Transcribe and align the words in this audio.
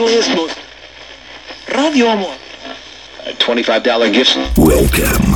most... 0.00 0.58
Radio 1.74 2.06
Amor. 2.06 2.34
A 3.26 3.32
$25 3.32 4.12
gift. 4.12 4.36
Welcome, 4.58 5.32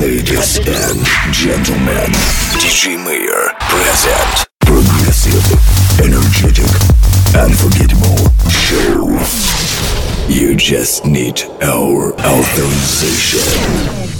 ladies 0.00 0.58
and 0.58 1.04
gentlemen. 1.32 2.12
DJ 2.60 3.02
Mayor 3.04 3.54
present. 3.58 4.46
Progressive, 4.60 5.42
energetic, 6.00 6.70
unforgettable 7.34 8.30
show. 8.48 9.18
You 10.28 10.56
just 10.56 11.04
need 11.04 11.42
our 11.62 12.12
authorization. 12.14 14.11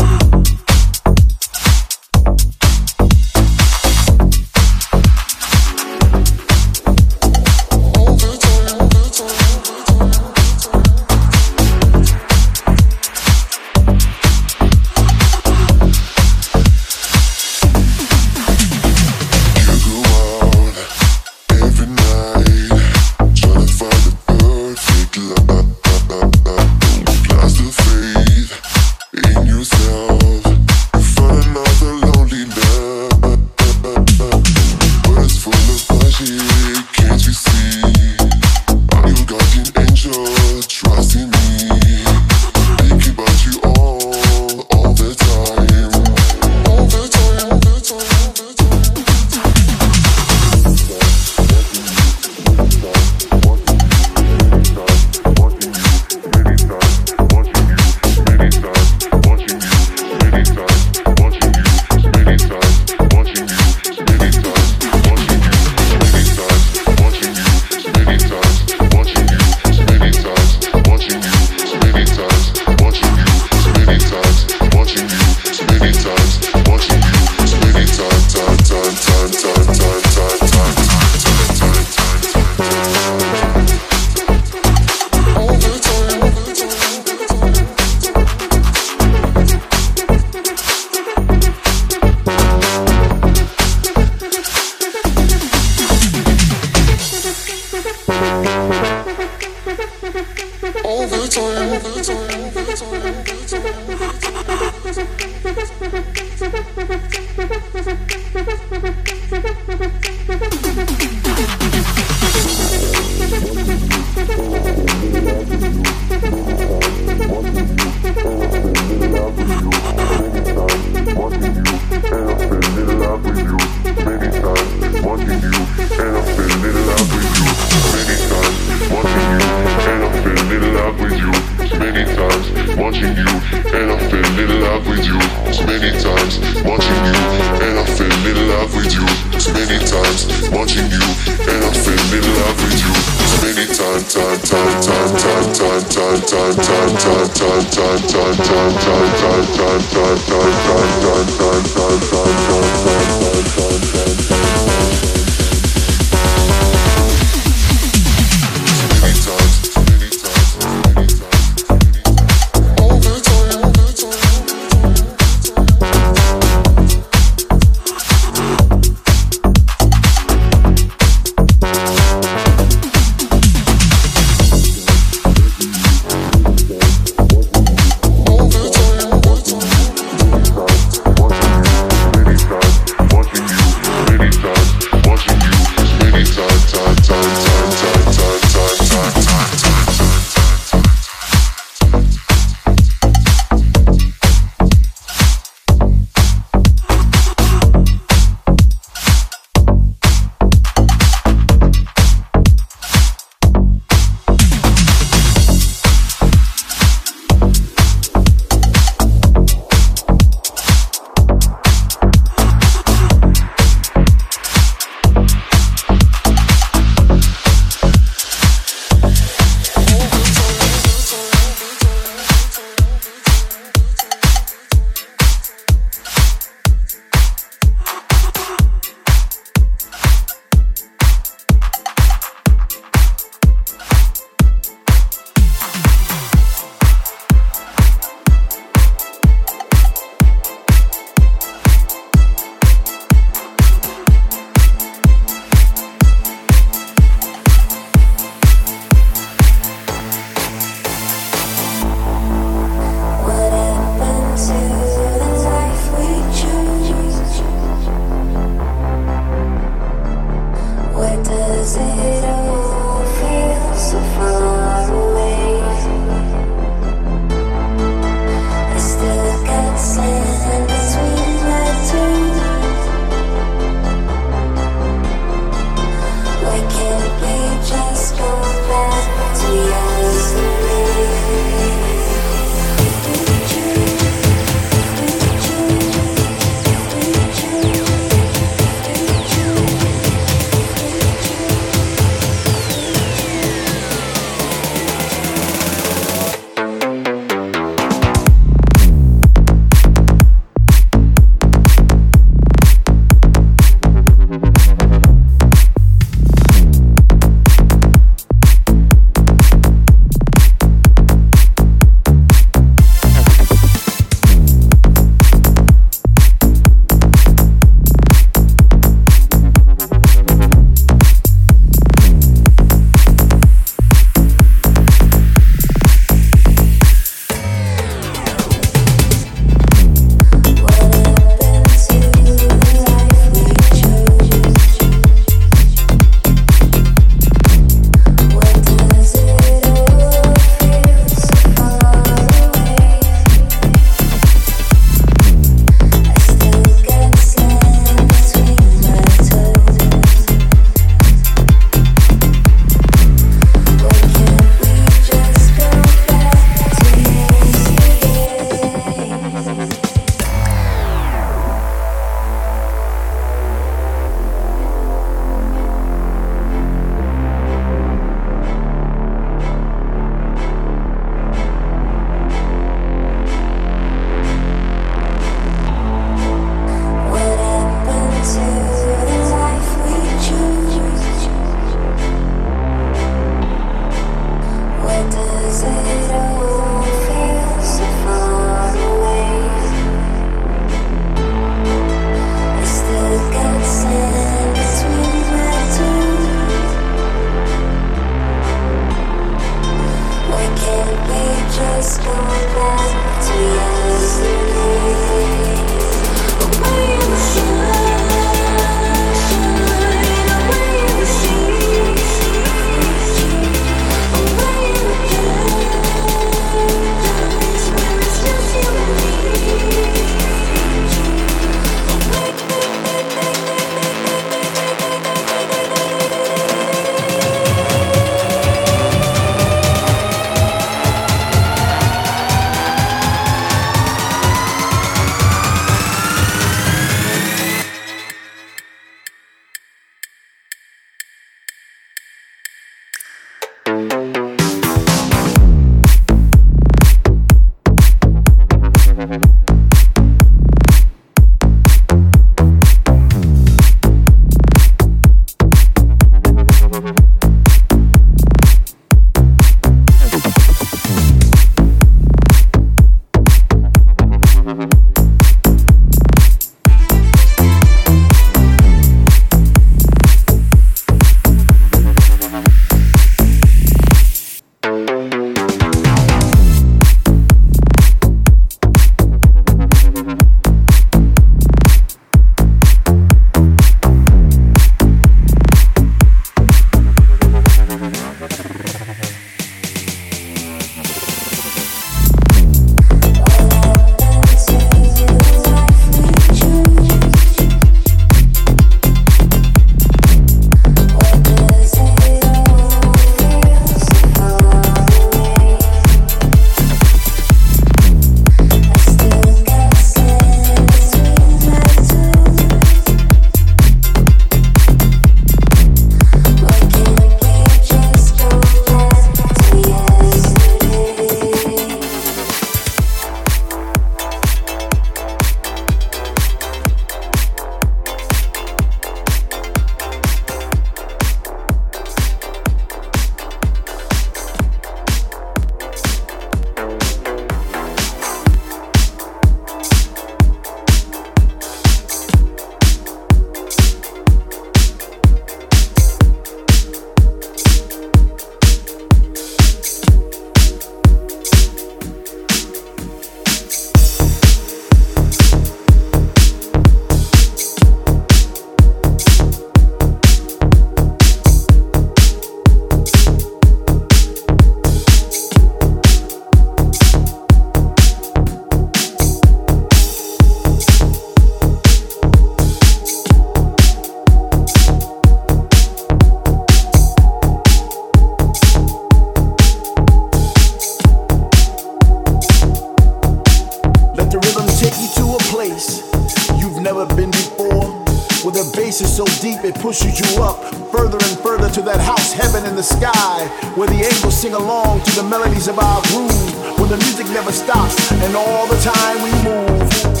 pushes 589.71 590.01
you 590.01 590.21
up 590.21 590.43
further 590.69 590.97
and 590.97 591.17
further 591.19 591.49
to 591.49 591.61
that 591.61 591.79
house 591.79 592.11
heaven 592.11 592.45
in 592.45 592.57
the 592.57 592.61
sky 592.61 593.25
where 593.55 593.69
the 593.69 593.85
angels 593.85 594.19
sing 594.19 594.33
along 594.33 594.81
to 594.81 594.91
the 594.97 595.03
melodies 595.03 595.47
of 595.47 595.57
our 595.59 595.81
groove, 595.83 596.59
where 596.59 596.67
the 596.67 596.75
music 596.75 597.07
never 597.07 597.31
stops 597.31 597.89
and 597.89 598.13
all 598.13 598.45
the 598.47 598.59
time 598.59 599.01
we 599.01 599.11
move. 599.23 600.00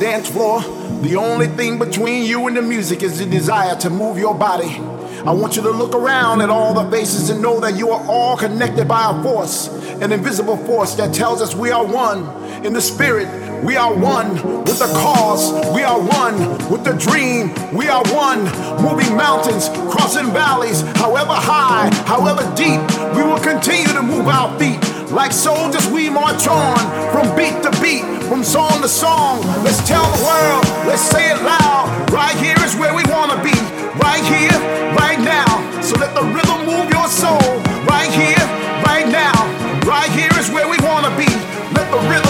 Dance 0.00 0.30
floor, 0.30 0.62
the 1.02 1.14
only 1.16 1.46
thing 1.46 1.78
between 1.78 2.24
you 2.24 2.46
and 2.48 2.56
the 2.56 2.62
music 2.62 3.02
is 3.02 3.18
the 3.18 3.26
desire 3.26 3.76
to 3.76 3.90
move 3.90 4.18
your 4.18 4.34
body. 4.34 4.78
I 5.26 5.32
want 5.32 5.56
you 5.56 5.62
to 5.62 5.70
look 5.70 5.94
around 5.94 6.40
at 6.40 6.48
all 6.48 6.72
the 6.72 6.90
faces 6.90 7.28
and 7.28 7.42
know 7.42 7.60
that 7.60 7.76
you 7.76 7.90
are 7.90 8.02
all 8.08 8.38
connected 8.38 8.88
by 8.88 9.10
a 9.10 9.22
force, 9.22 9.68
an 10.00 10.10
invisible 10.10 10.56
force 10.56 10.94
that 10.94 11.14
tells 11.14 11.42
us 11.42 11.54
we 11.54 11.70
are 11.70 11.84
one 11.84 12.24
in 12.64 12.72
the 12.72 12.80
spirit. 12.80 13.28
We 13.62 13.76
are 13.76 13.92
one 13.92 14.36
with 14.64 14.78
the 14.78 14.90
cause. 14.96 15.52
We 15.74 15.82
are 15.82 16.00
one 16.00 16.70
with 16.70 16.82
the 16.82 16.94
dream. 16.94 17.52
We 17.76 17.88
are 17.88 18.02
one 18.14 18.44
moving 18.82 19.14
mountains, 19.14 19.68
crossing 19.92 20.32
valleys, 20.32 20.80
however 20.96 21.34
high, 21.34 21.90
however 22.06 22.42
deep. 22.56 22.80
We 23.14 23.22
will 23.22 23.40
continue 23.40 23.92
to 23.92 24.02
move 24.02 24.28
our 24.28 24.58
feet 24.58 24.80
like 25.10 25.32
soldiers, 25.32 25.86
we 25.88 26.08
march 26.08 26.46
on 26.46 26.78
from 27.10 27.26
beat 27.36 27.62
to 27.62 27.70
beat, 27.82 28.04
from 28.28 28.44
song 28.44 28.80
to 28.82 28.88
song. 28.88 29.42
Let's 29.64 29.82
tell 29.86 30.04
the 30.16 30.22
world, 30.22 30.64
let's 30.86 31.02
say 31.02 31.32
it 31.32 31.42
loud. 31.42 32.10
Right 32.12 32.36
here 32.36 32.58
is 32.64 32.76
where 32.76 32.94
we 32.94 33.02
wanna 33.10 33.42
be. 33.42 33.54
Right 33.98 34.22
here, 34.22 34.54
right 34.94 35.18
now. 35.18 35.50
So 35.82 35.98
let 35.98 36.14
the 36.14 36.22
rhythm 36.22 36.66
move 36.66 36.90
your 36.90 37.08
soul. 37.08 37.42
Right 37.90 38.10
here, 38.10 38.44
right 38.86 39.08
now. 39.08 39.34
Right 39.82 40.10
here 40.10 40.30
is 40.38 40.50
where 40.50 40.68
we 40.68 40.78
wanna 40.86 41.10
be. 41.16 41.26
Let 41.74 41.90
the 41.90 42.00
rhythm 42.08 42.29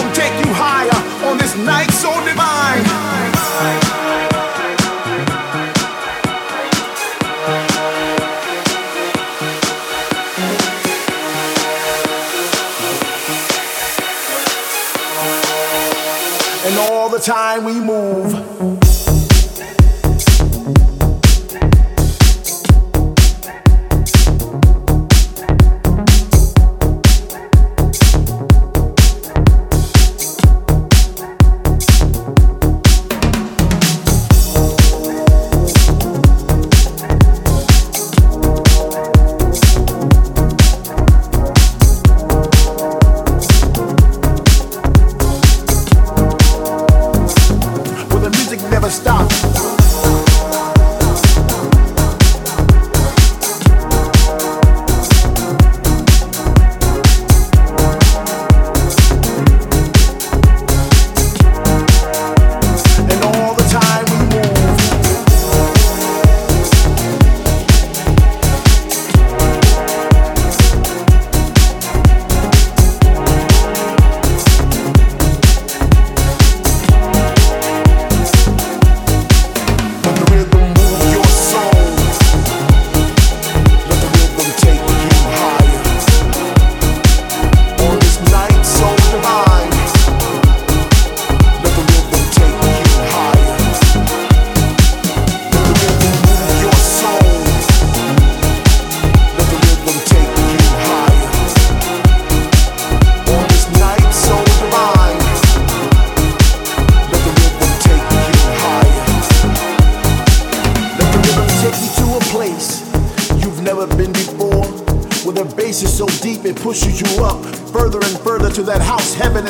time 17.21 17.63
we 17.65 17.79
move. 17.79 18.40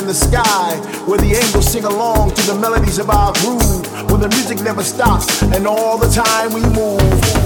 in 0.01 0.07
the 0.07 0.13
sky, 0.13 0.75
where 1.05 1.19
the 1.19 1.33
angels 1.35 1.71
sing 1.71 1.85
along 1.85 2.31
to 2.31 2.41
the 2.47 2.55
melodies 2.55 2.97
of 2.97 3.09
our 3.09 3.31
groove, 3.33 4.11
when 4.11 4.19
the 4.19 4.29
music 4.29 4.59
never 4.61 4.83
stops 4.83 5.43
and 5.43 5.67
all 5.67 5.97
the 5.97 6.09
time 6.09 6.51
we 6.53 6.61
move. 6.61 7.40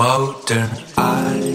Modern 0.00 0.70
eyes. 0.96 1.49